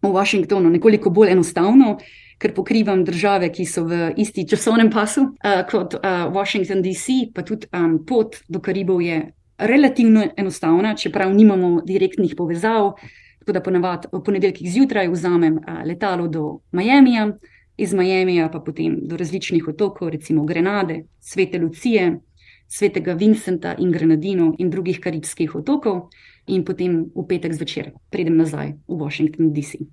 v 0.01 0.13
Washingtonu 0.15 0.71
nekoliko 0.71 1.11
bolj 1.11 1.33
enostavno, 1.35 1.97
ker 2.41 2.53
pokrivam 2.57 3.03
države, 3.05 3.51
ki 3.53 3.65
so 3.69 3.83
v 3.85 4.11
isti 4.17 4.47
časovnem 4.49 4.89
pasu 4.91 5.27
uh, 5.29 5.61
kot 5.69 5.93
uh, 5.99 6.25
Washington, 6.33 6.81
D.C., 6.81 7.29
pa 7.35 7.45
tudi 7.45 7.69
um, 7.73 7.99
pot 8.05 8.39
do 8.49 8.59
Karibov 8.59 9.01
je 9.05 9.21
relativno 9.61 10.25
enostavna, 10.37 10.95
čeprav 10.97 11.33
nimamo 11.33 11.81
direktnih 11.85 12.33
povezav. 12.37 12.95
Tako 13.41 13.53
da 13.53 13.61
ponavadi 13.61 14.07
v 14.11 14.23
ponedeljkih 14.25 14.69
zjutraj 14.69 15.07
vzamem 15.09 15.59
letalo 15.85 16.27
do 16.27 16.59
Miamija, 16.71 17.31
iz 17.77 17.93
Miamija 17.93 18.49
pa 18.53 18.59
potem 18.59 18.99
do 19.01 19.17
različnih 19.17 19.67
otokov, 19.67 20.09
recimo 20.09 20.43
Grenade, 20.45 21.03
Svete 21.19 21.59
Lucije, 21.59 22.19
Svetega 22.67 23.13
Vincenta 23.13 23.75
in 23.77 23.91
Grenadino 23.91 24.53
in 24.57 24.69
drugih 24.69 24.99
karibskih 24.99 25.55
otokov, 25.55 26.09
in 26.47 26.65
potem 26.65 27.11
v 27.15 27.25
petek 27.27 27.53
zvečer 27.53 27.91
pridem 28.09 28.37
nazaj 28.37 28.75
v 28.87 28.97
Washington, 28.97 29.53
D.C. 29.53 29.85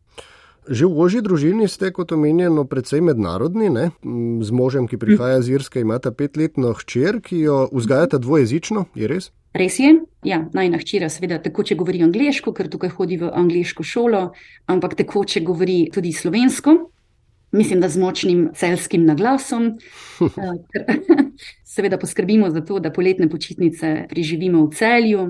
Že 0.69 0.85
v 0.85 1.01
ožji 1.01 1.21
družini 1.25 1.65
ste, 1.65 1.89
kot 1.97 2.13
omenjeno, 2.13 2.69
precej 2.69 3.01
mednarodni, 3.01 3.73
ne? 3.73 3.87
z 4.45 4.51
možem, 4.53 4.85
ki 4.85 5.01
prihaja 5.01 5.41
z 5.41 5.57
Irske, 5.57 5.81
imate 5.81 6.13
petletno 6.13 6.75
hčer, 6.77 7.23
ki 7.25 7.41
jo 7.41 7.57
vzgajate 7.73 8.21
dvojezično, 8.21 8.85
je 8.93 9.09
res? 9.09 9.31
Res 9.57 9.79
je, 9.81 9.95
ja, 10.29 10.43
najna 10.53 10.77
hčera, 10.83 11.09
seveda, 11.09 11.41
tekoče 11.41 11.73
govori 11.79 12.05
angliško, 12.05 12.53
ker 12.53 12.69
tukaj 12.69 12.93
hodi 13.01 13.17
v 13.17 13.33
angliško 13.33 13.81
šolo, 13.81 14.23
ampak 14.69 14.99
tekoče 15.01 15.41
govori 15.41 15.89
tudi 15.95 16.13
slovensko, 16.13 16.77
mislim, 17.57 17.81
da 17.81 17.89
z 17.89 18.05
močnim 18.05 18.49
celskim 18.55 19.09
naglasom. 19.09 19.73
Eh, 20.19 20.85
seveda 21.75 21.99
poskrbimo 21.99 22.51
za 22.51 22.61
to, 22.61 22.81
da 22.83 22.91
poletne 22.91 23.29
počitnice 23.31 24.09
preživimo 24.11 24.67
v 24.67 24.75
celju, 24.75 25.27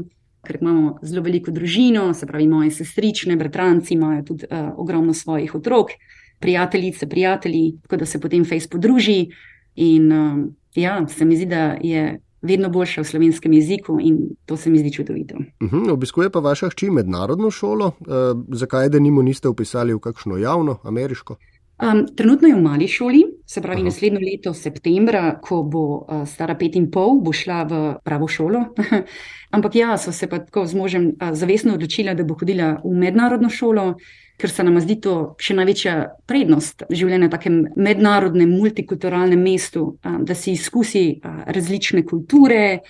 ker 0.49 0.59
imamo 0.61 0.97
zelo 1.03 1.23
veliko 1.23 1.53
družino, 1.55 2.09
se 2.15 2.27
pravi, 2.27 2.49
moje 2.49 2.71
sestrične, 2.81 3.37
bratranci 3.37 3.95
imajo 3.95 4.23
tudi 4.33 4.49
uh, 4.49 4.71
ogromno 4.81 5.15
svojih 5.15 5.55
otrok, 5.55 5.93
prijateljice, 6.41 7.09
prijatelji, 7.09 7.75
tako 7.83 8.01
da 8.03 8.07
se 8.07 8.21
potem 8.21 8.45
Facebook 8.45 8.83
druži. 8.83 9.29
In 9.77 10.13
uh, 10.13 10.49
ja, 10.75 11.03
se 11.09 11.25
mi 11.25 11.37
zdi, 11.37 11.47
da 11.47 11.77
je 11.83 12.21
vedno 12.43 12.69
boljša 12.71 13.03
v 13.03 13.05
slovenskem 13.05 13.53
jeziku 13.53 13.99
in 14.01 14.19
to 14.47 14.57
se 14.57 14.71
mi 14.71 14.79
zdi 14.79 14.93
čudovito. 14.93 15.37
Uh 15.37 15.71
-huh, 15.73 15.91
obiskuje 15.93 16.31
pa 16.31 16.39
vaša 16.39 16.69
hči 16.71 16.91
mednarodno 16.91 17.51
šolo, 17.51 17.87
uh, 17.87 18.45
zakaj 18.53 18.89
da 18.89 18.99
nimo 18.99 19.23
niste 19.23 19.49
upisali 19.49 19.95
v 19.95 19.99
kakšno 19.99 20.37
javno, 20.37 20.79
ameriško? 20.83 21.37
Um, 21.79 22.07
trenutno 22.17 22.49
je 22.49 22.55
v 22.55 22.63
mali 22.63 22.89
šoli, 22.89 23.23
se 23.47 23.63
pravi, 23.63 23.81
Aha. 23.81 23.91
naslednjo 23.91 24.21
leto, 24.21 24.55
septembra, 24.55 25.39
ko 25.43 25.63
bo 25.63 25.83
uh, 25.99 26.25
stara 26.27 26.57
pet 26.59 26.77
in 26.77 26.89
pol, 26.91 27.21
bo 27.23 27.33
šla 27.33 27.63
v 27.71 27.83
pravo 28.05 28.29
šolo. 28.29 28.65
Ampak 29.57 29.77
ja, 29.79 29.99
so 29.99 30.13
se 30.13 30.27
pa 30.27 30.41
tako 30.43 30.67
z 30.67 30.75
možem 30.75 31.13
uh, 31.15 31.31
zavestno 31.33 31.79
odločila, 31.79 32.15
da 32.19 32.27
bo 32.27 32.35
hodila 32.35 32.81
v 32.85 32.97
mednarodno 32.99 33.51
šolo 33.51 33.93
ker 34.39 34.51
se 34.51 34.65
nam 34.65 34.79
zdi 34.81 34.97
to 35.03 35.15
še 35.43 35.57
največja 35.59 35.95
prednost 36.31 36.85
življenja 36.95 37.27
v 37.27 37.33
takem 37.33 37.57
mednarodnem, 37.75 38.53
multikulturalnem 38.55 39.41
mestu, 39.43 39.97
da 40.03 40.37
si 40.39 40.55
izkusi 40.55 41.19
različne 41.25 42.05
kulture, 42.07 42.81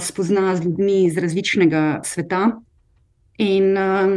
spozna 0.00 0.54
z 0.54 0.68
ljudmi 0.68 1.00
iz 1.08 1.18
različnega 1.18 1.82
sveta. 2.06 2.44
In 3.42 3.74
um, 3.74 4.12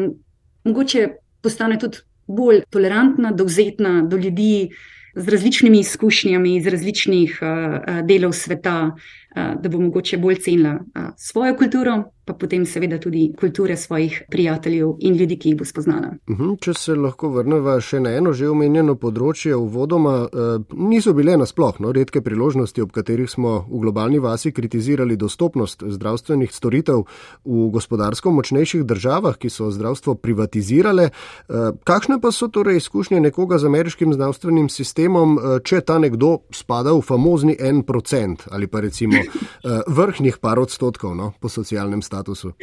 mogoče 0.69 1.07
postane 1.41 1.79
tudi 1.81 2.03
bolj 2.27 2.61
tolerantna, 2.69 3.31
dovzetna 3.31 4.01
do 4.01 4.17
ljudi 4.17 4.69
z 5.15 5.29
različnimi 5.29 5.79
izkušnjami 5.79 6.55
iz 6.55 6.67
različnih 6.67 7.39
uh, 7.41 8.05
delov 8.05 8.31
sveta, 8.31 8.91
uh, 8.91 9.61
da 9.61 9.69
bo 9.69 9.79
mogoče 9.81 10.17
bolj 10.17 10.35
cenila 10.35 10.79
svojo 11.17 11.55
kulturo, 11.57 12.03
pa 12.27 12.33
potem 12.33 12.65
seveda 12.65 12.99
tudi 12.99 13.31
kulture 13.39 13.77
svojih 13.77 14.23
prijateljev 14.31 14.97
in 14.99 15.15
ljudi, 15.15 15.37
ki 15.39 15.49
jih 15.49 15.57
bo 15.61 15.65
spoznala. 15.65 16.11
Uhum, 16.27 16.57
če 16.61 16.73
se 16.75 16.95
lahko 16.95 17.29
vrnemo 17.31 17.77
še 17.81 18.01
na 18.03 18.11
eno 18.19 18.33
že 18.35 18.49
omenjeno 18.51 18.97
področje, 18.99 19.55
uvodoma 19.55 20.15
eh, 20.27 20.49
niso 20.75 21.13
bile 21.15 21.37
nasplošno 21.39 21.93
redke 21.95 22.21
priložnosti, 22.21 22.83
ob 22.83 22.91
katerih 22.95 23.29
smo 23.31 23.61
v 23.69 23.81
globalni 23.85 24.19
vasi 24.19 24.51
kritizirali 24.51 25.15
dostopnost 25.17 25.85
zdravstvenih 25.87 26.51
storitev 26.51 27.05
v 27.45 27.69
gospodarsko 27.71 28.33
močnejših 28.35 28.83
državah, 28.87 29.37
ki 29.39 29.51
so 29.53 29.69
zdravstvo 29.71 30.17
privatizirale. 30.19 31.09
Eh, 31.09 31.71
kakšne 31.87 32.19
pa 32.21 32.33
so 32.35 32.51
torej 32.51 32.81
izkušnje 32.81 33.21
nekoga 33.29 33.61
z 33.61 33.71
ameriškim 33.71 34.13
zdravstvenim 34.17 34.67
sistemom, 34.69 35.37
eh, 35.37 35.59
če 35.63 35.81
ta 35.81 35.99
nekdo 36.03 36.43
spada 36.51 36.91
v 36.91 37.01
famozni 37.01 37.55
en 37.59 37.83
procent 37.87 38.47
ali 38.51 38.67
pa 38.67 38.83
recimo 38.83 39.15
eh, 39.15 39.81
vrhnih 39.87 40.37
par 40.41 40.59
odstotkov 40.59 41.15
no, 41.15 41.31
po 41.39 41.49
socialnem 41.49 42.01
statusu? 42.01 42.16
Statusu? 42.17 42.53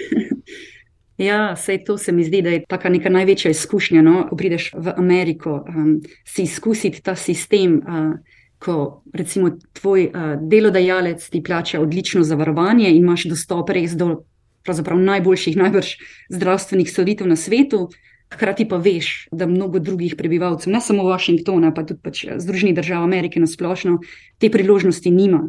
Ja, 1.19 1.53
vse 1.55 1.79
to 1.87 1.95
se 1.99 2.13
mi 2.13 2.25
zdi, 2.25 2.41
da 2.43 2.51
je 2.51 2.65
ta 2.67 2.89
neka 2.91 3.11
največja 3.11 3.51
izkušnja. 3.55 4.03
No? 4.03 4.25
Ko 4.27 4.37
prideš 4.37 4.73
v 4.75 4.95
Ameriko, 4.99 5.61
um, 5.63 6.01
si 6.27 6.43
izkusiti 6.43 7.03
ta 7.03 7.15
sistem, 7.15 7.77
uh, 7.79 8.17
ko 8.59 9.05
recimo 9.13 9.53
tvoj 9.79 10.09
uh, 10.09 10.25
delodajalec 10.43 11.29
ti 11.31 11.43
plača 11.43 11.79
odlično 11.81 12.25
zavarovanje 12.27 12.91
in 12.91 12.97
imaš 12.97 13.29
dostop 13.31 13.71
res 13.71 13.95
do 13.95 14.25
najboljših, 14.67 15.57
najbrž 15.57 15.93
zdravstvenih 16.35 16.91
storitev 16.91 17.31
na 17.31 17.37
svetu. 17.37 17.89
Hkrati 18.35 18.67
pa 18.67 18.81
veš, 18.83 19.29
da 19.31 19.47
mnogo 19.47 19.79
drugih 19.79 20.17
prebivalcev, 20.19 20.73
ne 20.73 20.81
samo 20.81 21.05
Washingtona, 21.07 21.71
pa 21.71 21.85
tudi 21.87 22.01
pač 22.03 22.25
Združenih 22.43 22.75
držav 22.75 23.05
Amerike 23.05 23.39
na 23.39 23.47
splošno, 23.47 24.01
te 24.43 24.51
priložnosti 24.51 25.11
nima. 25.11 25.45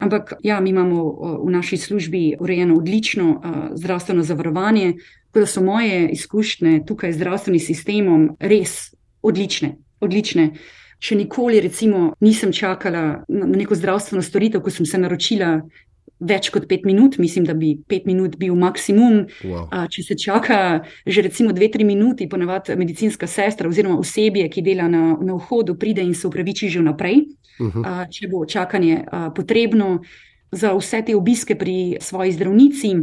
Ampak 0.00 0.32
ja, 0.42 0.60
mi 0.60 0.70
imamo 0.70 1.04
v 1.44 1.50
naši 1.52 1.76
službi 1.76 2.36
urejeno 2.40 2.76
odlično 2.80 3.42
zdravstveno 3.76 4.22
zavarovanje, 4.22 4.94
tako 5.30 5.44
da 5.44 5.46
so 5.46 5.62
moje 5.62 6.08
izkušnje 6.12 6.82
tukaj 6.86 7.12
z 7.12 7.16
zdravstvenim 7.16 7.60
sistemom 7.60 8.30
res 8.40 8.94
odlične. 9.22 9.76
odlične. 10.00 10.50
Še 11.00 11.16
nikoli, 11.16 11.60
recimo, 11.60 12.14
nisem 12.20 12.52
čakala 12.52 13.24
na 13.28 13.46
neko 13.46 13.76
zdravstveno 13.76 14.22
storitev, 14.22 14.60
ko 14.60 14.70
sem 14.70 14.86
se 14.86 14.98
naročila 14.98 15.60
več 16.20 16.50
kot 16.52 16.66
pet 16.68 16.84
minut, 16.84 17.16
mislim, 17.18 17.46
da 17.48 17.54
bi 17.56 17.74
pet 17.88 18.06
minut 18.06 18.36
bil 18.40 18.54
maksimum. 18.58 19.24
Wow. 19.44 19.68
Če 19.90 20.04
se 20.04 20.16
čaka 20.20 20.58
že 21.06 21.24
recimo 21.24 21.54
dve, 21.56 21.70
tri 21.72 21.84
minuti, 21.84 22.28
ponavadi 22.28 22.76
medicinska 22.76 23.26
sestra 23.26 23.68
oziroma 23.68 23.98
osebje, 23.98 24.48
ki 24.52 24.64
dela 24.64 24.88
na, 24.88 25.16
na 25.16 25.36
vhodu, 25.38 25.76
pride 25.80 26.04
in 26.04 26.14
se 26.14 26.28
upraviči 26.28 26.68
že 26.68 26.80
vnaprej. 26.80 27.24
Uh 27.60 27.66
mhm. 27.66 27.82
-huh. 27.82 28.08
Če 28.10 28.28
bo 28.28 28.44
čakanje 28.46 29.04
potrebno 29.34 30.00
za 30.52 30.74
vse 30.74 31.02
te 31.06 31.16
obiske 31.16 31.54
pri 31.54 31.96
svoji 32.00 32.32
zdravnici. 32.32 32.96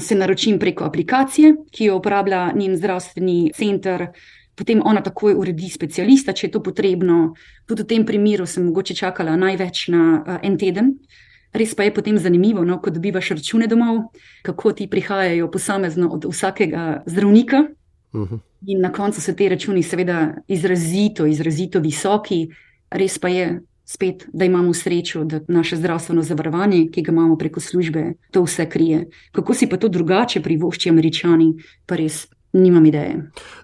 Se 0.00 0.14
naročim 0.14 0.58
preko 0.58 0.84
aplikacije, 0.84 1.56
ki 1.70 1.84
jo 1.84 1.96
uporablja 1.96 2.52
njen 2.54 2.76
zdravstveni 2.76 3.50
center, 3.54 4.06
potem 4.54 4.80
ona 4.84 5.02
takoj 5.02 5.34
uredi 5.34 5.68
specialista, 5.68 6.32
če 6.32 6.46
je 6.46 6.50
to 6.50 6.62
potrebno. 6.62 7.34
Tudi 7.66 7.82
v 7.82 7.86
tem 7.86 8.06
primeru 8.06 8.46
sem 8.46 8.64
mogoče 8.64 8.94
čakala 8.94 9.36
največ 9.36 9.88
na 9.88 10.38
en 10.42 10.58
teden, 10.58 10.86
uh, 10.86 11.22
Res 11.52 11.74
pa 11.74 11.84
je 11.84 11.94
potem 11.94 12.18
zanimivo, 12.18 12.64
no, 12.64 12.78
ko 12.80 12.90
dobivaš 12.90 13.28
račune 13.36 13.66
domov, 13.66 13.98
kako 14.42 14.72
ti 14.72 14.86
prihajajo 14.88 15.50
posamezno 15.50 16.08
od 16.08 16.24
vsakega 16.24 17.02
zdravnika. 17.06 17.64
Uh 18.12 18.20
mhm. 18.20 18.34
-huh. 18.34 18.38
In 18.66 18.80
na 18.80 18.92
koncu 18.92 19.20
so 19.20 19.32
ti 19.32 19.48
računi, 19.48 19.82
seveda, 19.82 20.34
izrazito, 20.48 21.26
izrazito 21.26 21.80
visoki. 21.80 22.48
Res 22.90 23.18
pa 23.18 23.28
je 23.28 23.60
spet, 23.84 24.26
da 24.32 24.44
imamo 24.44 24.74
srečo, 24.74 25.24
da 25.24 25.40
naše 25.48 25.76
zdravstveno 25.76 26.22
zavarovanje, 26.22 26.88
ki 26.92 27.02
ga 27.02 27.12
imamo 27.12 27.36
preko 27.36 27.60
službe, 27.60 28.12
to 28.30 28.42
vse 28.42 28.68
krije. 28.68 29.08
Kako 29.32 29.54
si 29.54 29.68
pa 29.68 29.76
to 29.76 29.88
drugače 29.88 30.42
privošči 30.42 30.90
američani, 30.90 31.54
pa 31.86 31.96
res 31.96 32.26
Nimam 32.52 32.86
ideje. 32.86 33.14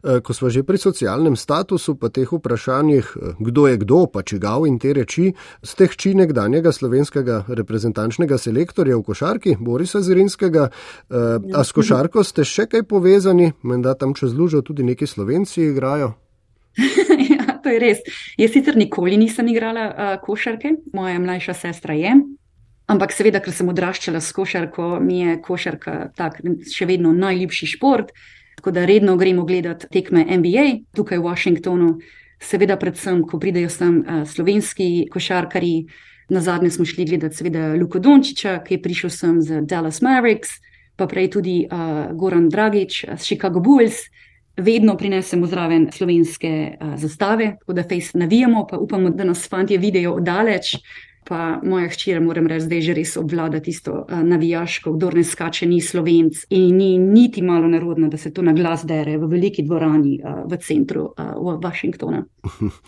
E, 0.04 0.20
ko 0.24 0.32
smo 0.32 0.48
že 0.50 0.62
pri 0.64 0.78
socialnem 0.78 1.36
statusu, 1.36 1.94
pa 2.00 2.08
teh 2.08 2.28
vprašanjih, 2.32 3.04
e, 3.16 3.32
kdo 3.38 3.66
je 3.68 3.76
kdo, 3.76 4.06
pa 4.12 4.22
čigav 4.22 4.64
in 4.66 4.78
te 4.78 4.92
reči, 4.96 5.32
ste 5.62 5.86
hči 5.86 6.14
nekdanjega 6.16 6.72
slovenskega 6.72 7.44
reprezentančnega 7.48 8.38
selektorja 8.38 8.96
v 8.96 9.04
košarki, 9.04 9.56
Borisa 9.60 10.00
Zirinskega. 10.00 10.70
E, 10.70 11.26
a 11.52 11.64
s 11.64 11.76
košarko 11.76 12.24
ste 12.24 12.48
še 12.48 12.64
kaj 12.64 12.88
povezani, 12.88 13.52
menda 13.62 13.92
tam 13.94 14.16
čez 14.16 14.32
lužo 14.32 14.64
tudi 14.64 14.82
neki 14.88 15.06
slovenci 15.06 15.68
igrajo? 15.68 16.14
ja, 17.32 17.58
to 17.62 17.68
je 17.68 17.78
res. 17.82 18.00
Jaz 18.38 18.56
sicer 18.56 18.76
nikoli 18.78 19.18
nisem 19.20 19.48
igrala 19.50 19.84
uh, 19.88 20.10
košarke, 20.22 20.76
moja 20.94 21.18
mlajša 21.18 21.54
sestra 21.54 21.96
je. 21.98 22.14
Ampak 22.88 23.12
seveda, 23.12 23.42
ker 23.44 23.52
sem 23.52 23.68
odraščala 23.68 24.20
s 24.24 24.32
košarko, 24.32 24.96
mi 25.04 25.20
je 25.20 25.36
košarka 25.44 25.96
tak, 26.16 26.40
še 26.72 26.88
vedno 26.88 27.12
najljubši 27.12 27.72
šport. 27.74 28.14
Tako 28.58 28.70
da 28.70 28.84
redno 28.84 29.16
gremo 29.16 29.44
gledati 29.44 29.86
tekme 29.86 30.24
NBA 30.24 30.64
tukaj 30.96 31.18
v 31.18 31.22
Washingtonu, 31.22 31.92
seveda, 32.42 32.74
predvsem, 32.76 33.20
ko 33.22 33.38
pridejo 33.38 33.70
sem 33.70 34.00
uh, 34.00 34.24
slovenski 34.26 35.06
košarkari. 35.12 35.86
Na 36.28 36.42
zadnje 36.44 36.70
smo 36.70 36.84
šli 36.84 37.04
gledati, 37.06 37.38
seveda, 37.38 37.70
Luko 37.78 38.02
Dončiča, 38.02 38.58
ki 38.66 38.74
je 38.74 38.82
prišel 38.82 39.10
sem 39.14 39.38
z 39.42 39.62
Dallas 39.62 40.02
Mavericks, 40.02 40.58
pa 40.98 41.06
prej 41.06 41.30
tudi 41.30 41.60
uh, 41.70 42.10
Goran 42.18 42.48
Dragič 42.50 43.04
z 43.14 43.22
Chicago 43.22 43.62
Bulls. 43.62 44.02
Vedno 44.58 44.96
prinesemo 44.98 45.46
zraven 45.46 45.86
slovenske 45.94 46.50
uh, 46.74 46.96
zastave, 46.98 47.52
tako 47.60 47.78
da 47.78 47.86
face 47.86 48.18
navijamo, 48.18 48.66
pa 48.66 48.76
upamo, 48.76 49.14
da 49.14 49.24
nas 49.24 49.46
fanti 49.48 49.78
vidijo 49.78 50.16
oddaleč, 50.18 50.74
pa 51.28 51.60
moja 51.64 51.88
hčera, 51.88 52.20
moram 52.24 52.46
reči, 52.46 52.64
zdaj 52.64 52.80
že 52.80 52.94
res 52.96 53.16
obvlada 53.20 53.60
tisto 53.60 53.92
uh, 54.02 54.22
navijaško, 54.24 54.92
kdo 54.96 55.10
ne 55.18 55.24
skače, 55.24 55.66
ni 55.66 55.80
slovenc 55.80 56.46
in 56.50 56.76
ni 56.76 56.98
niti 56.98 57.42
malo 57.42 57.68
narodno, 57.68 58.08
da 58.08 58.16
se 58.16 58.32
to 58.32 58.42
na 58.42 58.52
glas 58.52 58.84
dere 58.88 59.18
v 59.18 59.28
veliki 59.28 59.62
dvorani 59.62 60.18
uh, 60.22 60.42
v 60.48 60.58
centru 60.64 61.04
uh, 61.12 61.60
Washingtona. 61.62 62.24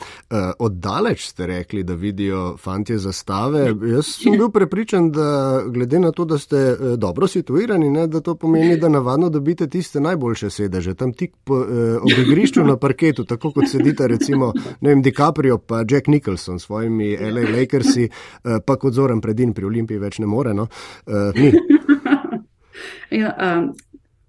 Oddaleč 0.66 1.26
ste 1.28 1.46
rekli, 1.46 1.82
da 1.84 1.94
vidijo 1.94 2.56
fanti 2.56 2.96
zastave. 2.98 3.74
Jaz 3.92 4.14
sem 4.22 4.38
bil 4.38 4.48
prepričan, 4.50 5.10
da 5.12 5.60
glede 5.68 6.00
na 6.00 6.12
to, 6.12 6.24
da 6.24 6.38
ste 6.38 6.76
dobro 6.96 7.26
situirani, 7.26 7.90
ne, 7.90 8.06
da 8.06 8.20
to 8.20 8.34
pomeni, 8.34 8.76
da 8.76 8.88
navadno 8.88 9.28
dobite 9.28 9.68
tiste 9.68 10.00
najboljše 10.00 10.50
sedeže, 10.50 10.94
tam 10.94 11.12
tik 11.12 11.32
po, 11.44 11.60
eh, 11.60 11.96
ob 11.96 12.26
igrišču 12.26 12.64
na 12.64 12.76
parketu, 12.76 13.24
tako 13.24 13.52
kot 13.52 13.68
sedita 13.68 14.06
recimo 14.06 14.52
vem, 14.80 15.02
DiCaprio 15.02 15.58
pa 15.58 15.84
Jack 15.88 16.06
Nicholson 16.06 16.58
s 16.58 16.70
svojimi 16.70 17.16
LA 17.16 17.58
Lakersi. 17.58 18.08
Eh, 18.44 18.60
pa 18.66 18.76
kot 18.76 18.94
zoren 18.94 19.20
predin 19.20 19.54
pri 19.56 19.68
Olimpiji 19.68 20.00
več 20.00 20.18
ne 20.18 20.28
more. 20.30 20.54
No? 20.56 20.68
Uh, 21.06 21.36
ja, 23.20 23.34
um, 23.34 23.70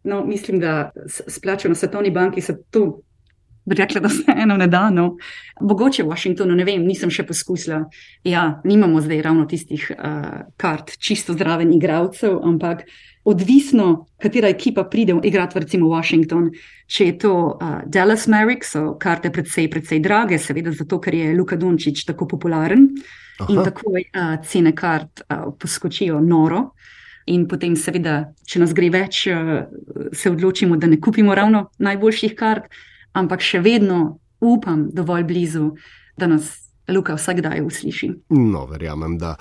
no, 0.04 0.24
mislim, 0.26 0.60
da 0.60 0.92
splačo 1.08 1.72
na 1.72 1.76
Svetovni 1.76 2.12
banki 2.12 2.42
se 2.42 2.58
to. 2.70 3.02
Rekla, 3.72 4.02
da 4.02 4.10
se 4.10 4.34
eno 4.34 4.56
ne 4.58 4.66
da, 4.68 4.88
no. 4.90 5.20
Mogoče 5.62 6.04
v 6.04 6.10
Washingtonu, 6.10 6.56
ne 6.58 6.66
vem, 6.66 6.82
nisem 6.82 7.12
še 7.14 7.24
poskusila. 7.30 7.84
Ja, 8.26 8.62
nimamo 8.66 9.00
zdaj 9.06 9.22
ravno 9.22 9.46
tistih 9.46 9.86
uh, 9.94 10.42
kart, 10.58 10.96
čisto 10.98 11.38
zdraven 11.38 11.70
igralcev, 11.76 12.40
ampak 12.42 12.82
odvisno, 13.24 14.06
katera 14.22 14.50
ekipa 14.50 14.84
pride 14.84 15.16
igrati, 15.24 15.60
recimo 15.60 15.88
Washington. 15.88 16.52
Če 16.88 17.06
je 17.06 17.18
to 17.18 17.34
uh, 17.34 17.82
Dallas 17.86 18.28
Mavericks, 18.28 18.74
so 18.76 18.96
karte 19.00 19.32
predvsej, 19.32 19.70
predvsej 19.72 20.00
drage, 20.00 20.40
seveda 20.40 20.72
zato, 20.72 21.00
ker 21.00 21.16
je 21.16 21.34
Luka 21.38 21.56
Dončić 21.56 22.06
tako 22.06 22.28
popularen. 22.28 22.90
Uh, 22.92 23.20
Aha. 23.42 23.54
in 23.54 23.64
tako 23.64 23.94
uh, 23.96 24.46
cene 24.46 24.76
kart 24.76 25.22
uh, 25.30 25.54
poskočijo 25.60 26.20
noro. 26.20 26.72
In 27.26 27.46
potem, 27.48 27.76
seveda, 27.78 28.34
če 28.50 28.60
nas 28.60 28.74
gre 28.74 28.90
več, 28.90 29.28
se 30.18 30.32
odločimo, 30.32 30.76
da 30.82 30.88
ne 30.90 30.98
kupimo 31.00 31.36
ravno 31.38 31.68
najboljših 31.78 32.34
kart, 32.36 32.66
ampak 33.14 33.46
še 33.46 33.62
vedno 33.62 34.18
upam, 34.42 34.88
dovolj 34.90 35.28
blizu, 35.30 35.68
da 36.18 36.28
nas 36.28 36.50
Luka 36.90 37.16
vsak 37.16 37.42
dan 37.42 37.66
usliši. 37.66 38.10
No, 38.30 38.66
verjamem, 38.66 39.18
da. 39.22 39.36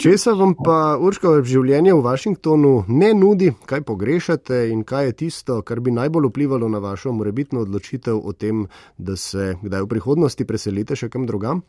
Če 0.00 0.16
se 0.20 0.34
vam 0.36 0.54
pa 0.58 0.96
urško 1.00 1.38
življenje 1.46 1.94
v 1.94 2.02
Washingtonu 2.04 2.74
ne 2.88 3.12
nudi, 3.16 3.52
kaj 3.66 3.84
pogrešate 3.88 4.66
in 4.70 4.84
kaj 4.86 5.08
je 5.08 5.16
tisto, 5.24 5.60
kar 5.62 5.80
bi 5.80 5.94
najbolj 5.94 6.28
vplivalo 6.28 6.68
na 6.68 6.82
vašo 6.84 7.12
morebitno 7.12 7.64
odločitev 7.64 8.20
o 8.20 8.32
tem, 8.32 8.66
da 8.98 9.16
se 9.16 9.54
kdaj 9.62 9.86
v 9.86 9.90
prihodnosti 9.96 10.46
preselite 10.46 10.98
še 10.98 11.08
kam 11.08 11.26
drugam? 11.26 11.64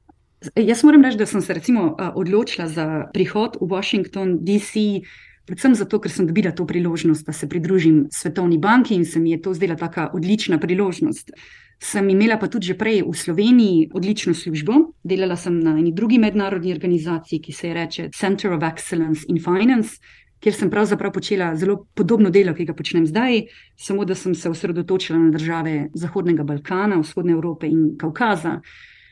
Jaz 0.56 0.84
moram 0.84 1.06
reči, 1.06 1.18
da 1.18 1.26
sem 1.26 1.42
se 1.42 1.54
recimo 1.54 1.96
odločila 2.16 2.68
za 2.68 2.86
prihod 3.14 3.58
v 3.62 3.72
Washington, 3.72 4.38
D.C., 4.46 5.02
predvsem 5.46 5.76
zato, 5.76 6.00
ker 6.00 6.12
sem 6.12 6.28
dobila 6.28 6.52
to 6.52 6.66
priložnost, 6.66 7.26
da 7.26 7.34
se 7.34 7.50
pridružim 7.50 8.08
Svetovni 8.12 8.58
banki 8.58 8.96
in 8.96 9.06
se 9.06 9.20
mi 9.20 9.32
je 9.32 9.42
to 9.42 9.54
zdela 9.54 9.76
tako 9.76 10.10
odlična 10.14 10.60
priložnost. 10.60 11.32
Sem 11.80 12.10
imela 12.10 12.38
pa 12.40 12.48
tudi 12.48 12.72
že 12.72 12.78
prej 12.78 13.04
v 13.04 13.14
Sloveniji 13.14 13.90
odlično 13.94 14.34
službo. 14.34 14.74
Delala 15.04 15.36
sem 15.36 15.60
na 15.60 15.78
eni 15.78 15.92
drugi 15.92 16.18
mednarodni 16.18 16.74
organizaciji, 16.74 17.40
ki 17.40 17.52
se 17.52 17.68
imenuje 17.68 18.12
Center 18.16 18.54
of 18.54 18.64
Excellence 18.64 19.26
in 19.28 19.40
Finance. 19.40 20.00
kjer 20.46 20.54
sem 20.54 20.70
pravzaprav 20.70 21.10
počela 21.12 21.56
zelo 21.56 21.88
podobno 21.98 22.30
delo, 22.30 22.54
ki 22.54 22.66
ga 22.66 22.74
počnem 22.78 23.08
zdaj, 23.10 23.48
samo 23.82 24.06
da 24.06 24.16
sem 24.16 24.36
se 24.36 24.50
osredotočila 24.50 25.18
na 25.20 25.32
države 25.32 25.90
Zahodnega 25.94 26.44
Balkana, 26.44 27.00
Vzhodne 27.00 27.34
Evrope 27.34 27.68
in 27.68 27.96
Kaukaza. 27.98 28.60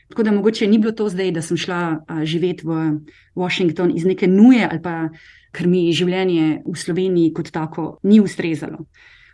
Tako 0.08 0.22
da 0.22 0.32
mogoče 0.32 0.66
ni 0.66 0.78
bilo 0.78 0.92
to 0.92 1.08
zdaj, 1.08 1.32
da 1.32 1.42
sem 1.42 1.56
šla 1.56 2.04
živeti 2.22 2.66
v 2.66 3.00
Washington 3.34 3.90
iz 3.96 4.04
neke 4.04 4.26
nuje 4.26 4.68
ali 4.70 4.82
pa 4.82 5.08
ker 5.54 5.68
mi 5.70 5.86
življenje 5.94 6.62
v 6.66 6.76
Sloveniji 6.78 7.32
kot 7.36 7.52
tako 7.54 7.88
ni 8.02 8.20
ustrezalo. 8.20 8.84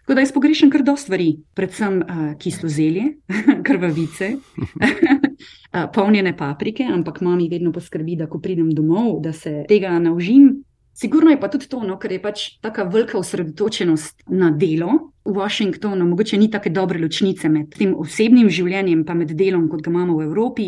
Tako 0.00 0.16
da 0.16 0.24
jaz 0.24 0.32
pogrešam 0.34 0.70
kar 0.72 0.82
dosta 0.82 1.06
stvari, 1.06 1.28
predvsem 1.54 2.00
uh, 2.02 2.22
kislo 2.40 2.68
zelje, 2.68 3.04
krvavice, 3.66 4.32
uh, 4.34 5.84
polnjene 5.94 6.32
paprike, 6.36 6.82
ampak 6.90 7.20
mami 7.22 7.46
vedno 7.52 7.70
poskrbi, 7.72 8.16
da 8.18 8.26
ko 8.26 8.40
pridem 8.42 8.72
domov, 8.74 9.20
da 9.22 9.32
se 9.32 9.64
tega 9.68 9.92
naužim. 10.02 10.64
Sigurno 11.00 11.30
je 11.30 11.38
pa 11.40 11.48
tudi 11.48 11.68
to, 11.70 11.84
no, 11.86 11.94
ker 11.96 12.12
je 12.12 12.22
pač 12.22 12.42
tako 12.60 12.88
velika 12.90 13.18
osredotočenost 13.20 14.26
na 14.34 14.50
delo 14.50 15.12
v 15.24 15.36
Washingtonu, 15.38 16.08
mogoče 16.10 16.36
ni 16.36 16.50
tako 16.50 16.72
dobre 16.74 16.98
ločnice 16.98 17.48
med 17.48 17.70
tem 17.78 17.94
osebnim 17.94 18.50
življenjem 18.50 19.04
in 19.06 19.18
med 19.22 19.32
delom, 19.38 19.68
kot 19.70 19.84
ga 19.86 19.94
imamo 19.94 20.18
v 20.18 20.26
Evropi. 20.26 20.66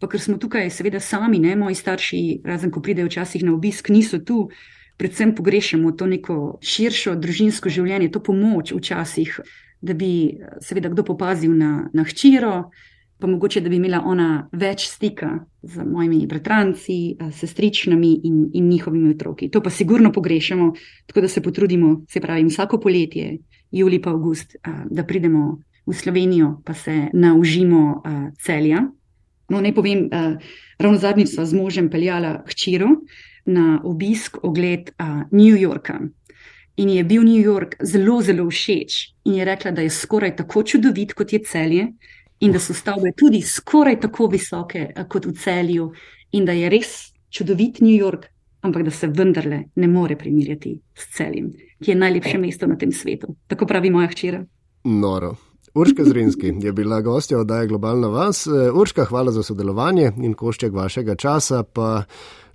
Pa 0.00 0.08
ker 0.08 0.20
smo 0.20 0.38
tukaj, 0.40 0.70
seveda, 0.72 1.00
sami, 1.00 1.38
ne 1.38 1.56
moji 1.60 1.76
starši, 1.76 2.40
razen 2.44 2.70
ko 2.72 2.80
pridejo 2.80 3.08
včasih 3.10 3.44
na 3.44 3.52
obisk, 3.52 3.90
niso 3.92 4.18
tu, 4.18 4.48
predvsem 4.96 5.34
pogrešamo 5.34 5.92
to 5.92 6.06
neko 6.08 6.36
širšo 6.60 7.14
družinsko 7.20 7.68
življenje, 7.72 8.10
to 8.12 8.22
pomoč 8.24 8.72
včasih, 8.72 9.40
da 9.80 9.96
bi 9.96 10.40
seveda 10.60 10.88
kdo 10.92 11.04
popazil 11.08 11.52
na, 11.56 11.90
na 11.92 12.04
hčiro, 12.04 12.70
pa 13.20 13.28
mogoče, 13.28 13.60
da 13.60 13.68
bi 13.68 13.76
imela 13.76 14.00
ona 14.08 14.48
več 14.52 14.86
stika 14.88 15.34
z 15.62 15.84
mojimi 15.84 16.24
bratranci, 16.28 17.16
sestričnami 17.36 18.12
in, 18.24 18.38
in 18.56 18.68
njihovimi 18.68 19.12
otroki. 19.12 19.50
To 19.52 19.60
pa 19.60 19.70
sigurno 19.70 20.12
pogrešamo, 20.12 20.70
tako 21.06 21.20
da 21.20 21.28
se 21.28 21.42
potrudimo, 21.44 21.98
se 22.08 22.20
pravi, 22.20 22.46
vsako 22.48 22.80
poletje, 22.80 23.34
juli 23.70 24.00
pa 24.00 24.14
avgust, 24.16 24.56
da 24.88 25.04
pridemo 25.04 25.58
v 25.86 25.96
Slovenijo, 25.96 26.62
pa 26.64 26.74
se 26.74 27.10
naužimo 27.12 28.02
celja. 28.40 28.86
No, 29.50 29.60
ne 29.60 29.74
povem, 29.74 30.06
ravno 30.78 30.98
zadnjič 30.98 31.34
sem 31.34 31.46
z 31.46 31.58
možem 31.58 31.90
peljala 31.90 32.44
hčiro 32.46 32.88
na 33.50 33.80
obisk 33.84 34.38
ogled 34.46 34.92
New 35.32 35.58
Yorka. 35.58 35.98
In 36.76 36.88
je 36.88 37.04
bil 37.04 37.24
New 37.26 37.42
York 37.42 37.76
zelo, 37.82 38.20
zelo 38.22 38.46
všeč, 38.46 39.00
in 39.24 39.34
je 39.34 39.44
rekla, 39.44 39.74
da 39.74 39.82
je 39.82 39.90
skoraj 39.90 40.36
tako 40.36 40.62
čudovit 40.62 41.12
kot 41.18 41.32
je 41.32 41.42
celje, 41.44 41.88
in 42.40 42.52
da 42.52 42.58
so 42.58 42.74
stavbe 42.74 43.12
tudi 43.16 43.42
skoraj 43.42 44.00
tako 44.00 44.26
visoke 44.32 44.86
eh, 44.96 45.04
kot 45.08 45.26
v 45.26 45.34
celju, 45.36 45.90
in 46.32 46.44
da 46.44 46.52
je 46.52 46.70
res 46.72 47.12
čudovit 47.30 47.80
New 47.80 47.96
York, 47.96 48.26
ampak 48.62 48.82
da 48.82 48.90
se 48.90 49.06
vendarle 49.06 49.64
ne 49.74 49.88
more 49.88 50.16
primerjati 50.16 50.78
s 50.94 51.12
celjem, 51.16 51.52
ki 51.84 51.90
je 51.90 51.96
najlepše 51.96 52.38
mesto 52.38 52.66
na 52.66 52.78
tem 52.78 52.92
svetu. 52.92 53.34
Tako 53.46 53.66
pravi 53.66 53.90
moja 53.90 54.08
hčera. 54.08 54.44
Noro. 54.84 55.36
Urška 55.74 56.04
Zrinski 56.04 56.54
je 56.60 56.72
bila 56.72 57.00
gostja 57.00 57.38
oddaje 57.38 57.66
Globalna 57.66 58.08
vas. 58.08 58.46
Eh, 58.46 58.70
Urška, 58.70 59.04
hvala 59.04 59.32
za 59.32 59.42
sodelovanje 59.42 60.12
in 60.16 60.34
košček 60.34 60.72
vašega 60.72 61.14
časa. 61.14 61.62
Pa 61.62 62.02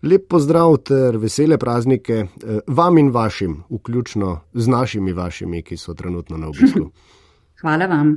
lep 0.03 0.27
pozdrav 0.29 0.77
ter 0.77 1.17
vesele 1.17 1.57
praznike 1.57 2.13
eh, 2.13 2.59
vam 2.67 2.97
in 2.97 3.11
vašim, 3.11 3.63
vključno 3.69 4.39
z 4.53 4.67
našimi 4.67 5.13
vašimi, 5.13 5.63
ki 5.63 5.77
so 5.77 5.93
trenutno 5.93 6.37
na 6.37 6.47
obisku. 6.47 6.91
Hvala 7.61 7.85
vam. 7.85 8.13